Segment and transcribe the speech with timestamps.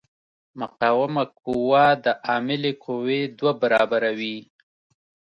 [0.59, 4.37] مقاومه قوه د عاملې قوې دوه برابره وي.